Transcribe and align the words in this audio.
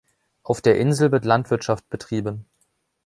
Auf 0.41 0.61
der 0.61 0.79
Insel 0.79 1.11
wird 1.11 1.25
Landwirtschaft 1.25 1.87
betrieben. 1.89 2.47